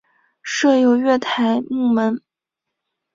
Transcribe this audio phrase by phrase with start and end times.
[0.41, 2.23] 设有月台幕门。